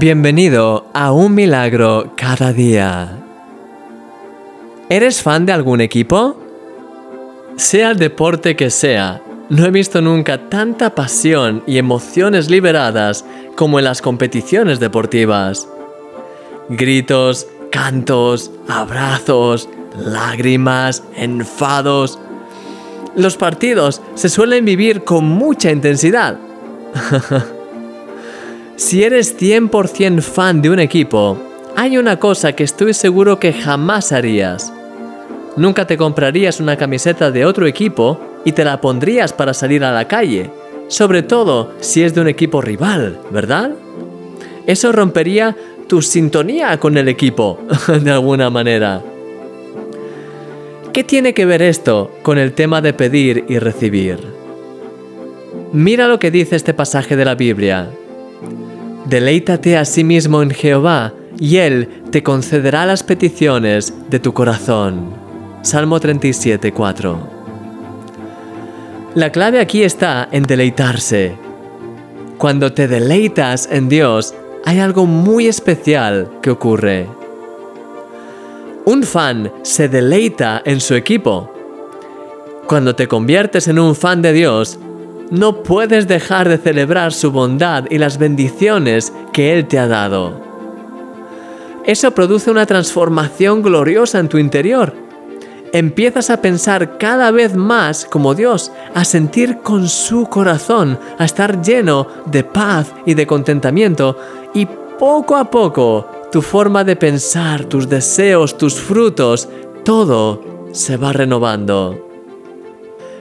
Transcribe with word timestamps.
Bienvenido 0.00 0.86
a 0.94 1.12
Un 1.12 1.34
Milagro 1.34 2.14
cada 2.16 2.54
día. 2.54 3.18
¿Eres 4.88 5.20
fan 5.20 5.44
de 5.44 5.52
algún 5.52 5.82
equipo? 5.82 6.40
Sea 7.56 7.90
el 7.90 7.98
deporte 7.98 8.56
que 8.56 8.70
sea, 8.70 9.20
no 9.50 9.66
he 9.66 9.70
visto 9.70 10.00
nunca 10.00 10.48
tanta 10.48 10.94
pasión 10.94 11.62
y 11.66 11.76
emociones 11.76 12.48
liberadas 12.48 13.26
como 13.56 13.78
en 13.78 13.84
las 13.84 14.00
competiciones 14.00 14.80
deportivas. 14.80 15.68
Gritos, 16.70 17.46
cantos, 17.70 18.52
abrazos, 18.68 19.68
lágrimas, 19.98 21.02
enfados. 21.14 22.18
Los 23.16 23.36
partidos 23.36 24.00
se 24.14 24.30
suelen 24.30 24.64
vivir 24.64 25.04
con 25.04 25.26
mucha 25.26 25.70
intensidad. 25.70 26.38
si 28.80 29.04
eres 29.04 29.38
100% 29.38 30.22
fan 30.22 30.62
de 30.62 30.70
un 30.70 30.80
equipo, 30.80 31.36
hay 31.76 31.98
una 31.98 32.18
cosa 32.18 32.54
que 32.54 32.64
estoy 32.64 32.94
seguro 32.94 33.38
que 33.38 33.52
jamás 33.52 34.10
harías. 34.10 34.72
Nunca 35.58 35.86
te 35.86 35.98
comprarías 35.98 36.60
una 36.60 36.78
camiseta 36.78 37.30
de 37.30 37.44
otro 37.44 37.66
equipo 37.66 38.18
y 38.42 38.52
te 38.52 38.64
la 38.64 38.80
pondrías 38.80 39.34
para 39.34 39.52
salir 39.52 39.84
a 39.84 39.92
la 39.92 40.08
calle, 40.08 40.50
sobre 40.88 41.22
todo 41.22 41.74
si 41.80 42.02
es 42.02 42.14
de 42.14 42.22
un 42.22 42.28
equipo 42.28 42.62
rival, 42.62 43.20
¿verdad? 43.30 43.72
Eso 44.66 44.92
rompería 44.92 45.54
tu 45.86 46.00
sintonía 46.00 46.80
con 46.80 46.96
el 46.96 47.08
equipo, 47.08 47.58
de 48.02 48.10
alguna 48.10 48.48
manera. 48.48 49.02
¿Qué 50.94 51.04
tiene 51.04 51.34
que 51.34 51.44
ver 51.44 51.60
esto 51.60 52.10
con 52.22 52.38
el 52.38 52.54
tema 52.54 52.80
de 52.80 52.94
pedir 52.94 53.44
y 53.46 53.58
recibir? 53.58 54.18
Mira 55.74 56.08
lo 56.08 56.18
que 56.18 56.30
dice 56.30 56.56
este 56.56 56.72
pasaje 56.72 57.14
de 57.14 57.26
la 57.26 57.34
Biblia. 57.34 57.90
Deleítate 59.10 59.76
a 59.76 59.84
sí 59.84 60.04
mismo 60.04 60.40
en 60.40 60.50
Jehová, 60.50 61.12
y 61.36 61.56
Él 61.56 61.88
te 62.12 62.22
concederá 62.22 62.86
las 62.86 63.02
peticiones 63.02 63.92
de 64.08 64.20
tu 64.20 64.32
corazón. 64.32 65.12
Salmo 65.62 65.98
37, 65.98 66.72
4. 66.72 67.18
La 69.16 69.32
clave 69.32 69.58
aquí 69.58 69.82
está 69.82 70.28
en 70.30 70.46
deleitarse. 70.46 71.36
Cuando 72.38 72.72
te 72.72 72.86
deleitas 72.86 73.68
en 73.72 73.88
Dios, 73.88 74.32
hay 74.64 74.78
algo 74.78 75.06
muy 75.06 75.48
especial 75.48 76.30
que 76.40 76.52
ocurre. 76.52 77.08
Un 78.84 79.02
fan 79.02 79.50
se 79.62 79.88
deleita 79.88 80.62
en 80.64 80.80
su 80.80 80.94
equipo. 80.94 81.52
Cuando 82.68 82.94
te 82.94 83.08
conviertes 83.08 83.66
en 83.66 83.80
un 83.80 83.96
fan 83.96 84.22
de 84.22 84.32
Dios, 84.32 84.78
no 85.30 85.62
puedes 85.62 86.08
dejar 86.08 86.48
de 86.48 86.58
celebrar 86.58 87.12
su 87.12 87.30
bondad 87.30 87.84
y 87.90 87.98
las 87.98 88.18
bendiciones 88.18 89.12
que 89.32 89.52
Él 89.52 89.66
te 89.66 89.78
ha 89.78 89.86
dado. 89.86 90.40
Eso 91.84 92.10
produce 92.10 92.50
una 92.50 92.66
transformación 92.66 93.62
gloriosa 93.62 94.18
en 94.18 94.28
tu 94.28 94.38
interior. 94.38 94.92
Empiezas 95.72 96.30
a 96.30 96.42
pensar 96.42 96.98
cada 96.98 97.30
vez 97.30 97.54
más 97.54 98.04
como 98.04 98.34
Dios, 98.34 98.72
a 98.92 99.04
sentir 99.04 99.58
con 99.58 99.88
su 99.88 100.26
corazón, 100.26 100.98
a 101.18 101.24
estar 101.24 101.62
lleno 101.62 102.08
de 102.26 102.42
paz 102.42 102.92
y 103.06 103.14
de 103.14 103.26
contentamiento 103.26 104.16
y 104.52 104.66
poco 104.98 105.36
a 105.36 105.50
poco 105.50 106.06
tu 106.32 106.42
forma 106.42 106.84
de 106.84 106.96
pensar, 106.96 107.64
tus 107.64 107.88
deseos, 107.88 108.58
tus 108.58 108.74
frutos, 108.74 109.48
todo 109.84 110.68
se 110.72 110.96
va 110.96 111.12
renovando. 111.12 112.06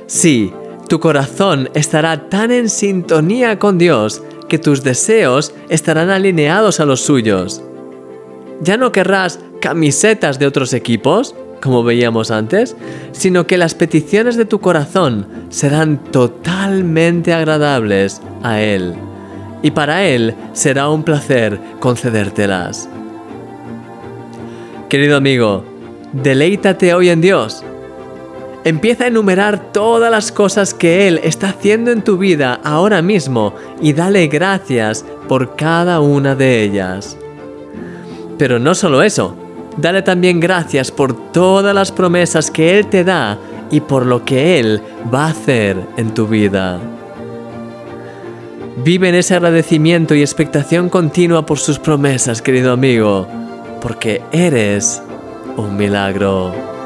Sí, 0.07 0.52
tu 0.90 1.00
corazón 1.00 1.70
estará 1.76 2.30
tan 2.30 2.52
en 2.52 2.68
sintonía 2.68 3.59
con 3.59 3.78
Dios 3.78 4.23
que 4.50 4.58
tus 4.58 4.84
deseos 4.84 5.54
estarán 5.70 6.09
alineados 6.09 6.80
a 6.80 6.86
los 6.86 7.02
suyos. 7.02 7.62
Ya 8.62 8.76
no 8.76 8.92
querrás 8.92 9.40
camisetas 9.61 10.39
de 10.39 10.48
otros 10.48 10.73
equipos, 10.73 11.36
como 11.61 11.83
veíamos 11.83 12.32
antes, 12.32 12.76
sino 13.11 13.45
que 13.45 13.58
las 13.58 13.76
peticiones 13.76 14.36
de 14.36 14.45
tu 14.45 14.60
corazón 14.60 15.28
serán 15.49 16.04
totalmente 16.05 17.33
agradables 17.33 18.22
a 18.42 18.60
Él. 18.60 18.95
Y 19.61 19.72
para 19.72 20.05
Él 20.05 20.33
será 20.54 20.89
un 20.89 21.04
placer 21.04 21.60
concedértelas. 21.80 22.89
Querido 24.89 25.17
amigo, 25.17 25.64
deleítate 26.14 26.95
hoy 26.95 27.10
en 27.10 27.22
Dios. 27.22 27.64
Empieza 28.64 29.05
a 29.05 29.08
enumerar 29.08 29.71
todas 29.71 30.11
las 30.11 30.31
cosas 30.31 30.73
que 30.73 31.08
Él 31.08 31.20
está 31.23 31.49
haciendo 31.49 31.92
en 31.92 32.02
tu 32.02 32.17
vida 32.17 32.59
ahora 32.64 33.02
mismo 33.02 33.53
y 33.81 33.93
dale 33.93 34.27
gracias 34.27 35.05
por 35.27 35.55
cada 35.55 36.02
una 36.02 36.36
de 36.36 36.64
ellas. 36.64 37.17
Pero 38.37 38.59
no 38.59 38.75
solo 38.75 39.02
eso, 39.02 39.36
dale 39.77 40.02
también 40.02 40.39
gracias 40.39 40.92
por 40.92 41.31
todas 41.31 41.73
las 41.73 41.92
promesas 41.92 42.52
que 42.52 42.77
Él 42.77 42.87
te 42.87 43.03
da 43.03 43.37
y 43.71 43.80
por 43.80 44.05
lo 44.05 44.25
que 44.25 44.59
Él 44.59 44.81
va 45.14 45.25
a 45.25 45.31
hacer 45.31 45.77
en 45.98 46.14
tu 46.14 46.27
vida. 46.27 46.80
Vive 48.83 49.09
en 49.09 49.15
ese 49.15 49.36
agradecimiento 49.36 50.15
y 50.15 50.21
expectación 50.21 50.89
continua 50.89 51.45
por 51.45 51.59
sus 51.59 51.80
promesas, 51.80 52.42
querido 52.42 52.71
amigo 52.71 53.27
porque 53.81 54.21
eres 54.31 55.02
un 55.58 55.77
milagro. 55.77 56.79